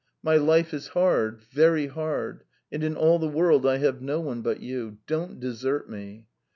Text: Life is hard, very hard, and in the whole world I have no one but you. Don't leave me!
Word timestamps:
Life 0.23 0.73
is 0.73 0.87
hard, 0.97 1.41
very 1.51 1.85
hard, 1.85 2.43
and 2.71 2.83
in 2.83 2.95
the 2.95 2.99
whole 2.99 3.19
world 3.29 3.67
I 3.67 3.77
have 3.77 4.01
no 4.01 4.19
one 4.19 4.41
but 4.41 4.59
you. 4.59 4.97
Don't 5.05 5.39
leave 5.39 5.87
me! 5.89 6.25